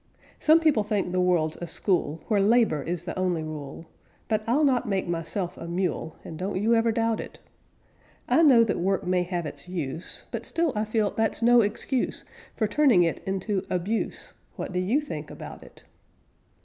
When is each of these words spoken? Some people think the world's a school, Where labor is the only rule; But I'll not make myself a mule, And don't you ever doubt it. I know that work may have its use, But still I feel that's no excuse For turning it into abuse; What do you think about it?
Some 0.39 0.59
people 0.59 0.83
think 0.83 1.11
the 1.11 1.21
world's 1.21 1.57
a 1.61 1.67
school, 1.67 2.23
Where 2.27 2.39
labor 2.41 2.81
is 2.81 3.03
the 3.03 3.15
only 3.19 3.43
rule; 3.43 3.85
But 4.29 4.41
I'll 4.47 4.63
not 4.63 4.89
make 4.89 5.07
myself 5.07 5.55
a 5.59 5.67
mule, 5.67 6.15
And 6.25 6.39
don't 6.39 6.59
you 6.59 6.73
ever 6.73 6.91
doubt 6.91 7.19
it. 7.19 7.37
I 8.27 8.41
know 8.41 8.63
that 8.63 8.79
work 8.79 9.05
may 9.05 9.21
have 9.21 9.45
its 9.45 9.69
use, 9.69 10.25
But 10.31 10.43
still 10.43 10.73
I 10.75 10.85
feel 10.85 11.11
that's 11.11 11.43
no 11.43 11.61
excuse 11.61 12.25
For 12.55 12.65
turning 12.67 13.03
it 13.03 13.21
into 13.27 13.63
abuse; 13.69 14.33
What 14.55 14.71
do 14.71 14.79
you 14.79 15.01
think 15.01 15.29
about 15.29 15.61
it? 15.61 15.83